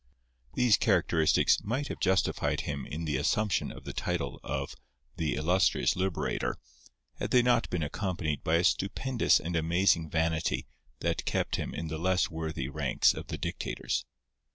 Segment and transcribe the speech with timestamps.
[0.55, 4.73] These characteristics might have justified him in the assumption of the title of
[5.17, 6.57] "The Illustrious Liberator,"
[7.19, 10.65] had they not been accompanied by a stupendous and amazing vanity
[11.01, 14.03] that kept him in the less worthy ranks of the dictators.